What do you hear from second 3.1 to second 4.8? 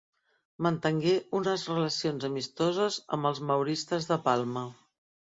amb els mauristes de Palma.